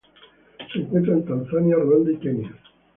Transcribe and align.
Se 0.73 0.79
encuentra 0.79 1.13
en 1.13 1.25
Tanzania, 1.25 1.75
Ruanda, 1.75 2.11
y 2.11 2.17
Kenia. 2.17 2.57